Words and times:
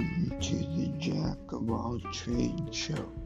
welcome 0.00 0.40
to 0.40 0.56
the 0.56 0.86
Jack 0.98 1.52
of 1.52 1.70
All 1.70 2.00
Trades 2.12 2.74
Show. 2.74 3.19